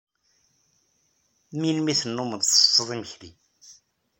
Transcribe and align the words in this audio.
Melmi 1.59 1.93
tennummeḍ 1.99 2.41
tsetteḍ 2.43 2.89
imekli? 2.95 3.31